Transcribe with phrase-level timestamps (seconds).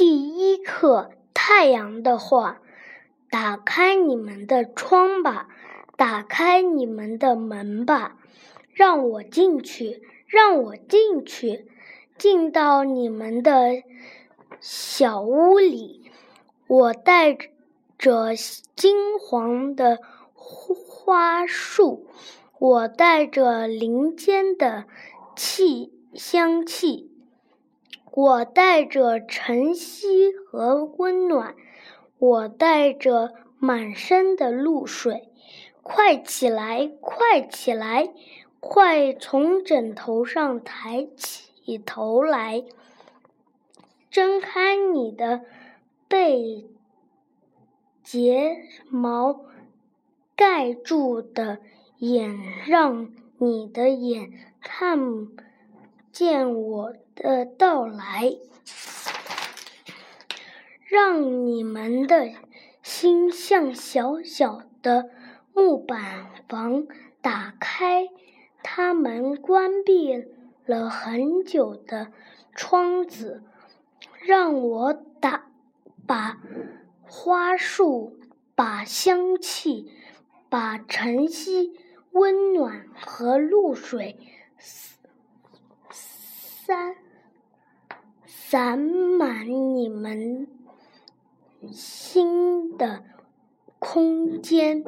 [0.00, 2.62] 第一课：太阳的话。
[3.28, 5.50] 打开你们的窗吧，
[5.98, 8.16] 打开你们的门吧，
[8.72, 11.66] 让我进去，让我进去，
[12.16, 13.82] 进到你们的
[14.58, 16.10] 小屋里。
[16.66, 17.36] 我带
[17.98, 18.34] 着
[18.74, 19.98] 金黄的
[20.32, 22.06] 花束，
[22.58, 24.86] 我带着林间的
[25.36, 27.10] 气香气。
[28.12, 31.54] 我带着晨曦和温暖，
[32.18, 35.28] 我带着满身的露水。
[35.82, 38.12] 快起来，快起来，
[38.58, 42.64] 快从枕头上抬起头来，
[44.10, 45.42] 睁开你的
[46.08, 46.68] 被
[48.02, 48.56] 睫
[48.88, 49.40] 毛
[50.36, 51.58] 盖住的
[51.98, 52.36] 眼，
[52.66, 55.28] 让你的眼看
[56.12, 56.94] 见我。
[57.22, 58.38] 的到来，
[60.86, 62.32] 让你们的
[62.82, 65.10] 心像小小的
[65.52, 66.86] 木板房，
[67.20, 68.08] 打开
[68.62, 70.24] 它们关闭
[70.64, 72.10] 了很久的
[72.54, 73.42] 窗子，
[74.24, 75.50] 让我打
[76.06, 76.40] 把
[77.02, 78.18] 花束、
[78.54, 79.92] 把香气、
[80.48, 81.78] 把晨曦、
[82.12, 84.16] 温暖和露水
[86.70, 86.94] 三。
[88.26, 90.46] 散满你们
[91.72, 93.02] 新的
[93.80, 94.84] 空间。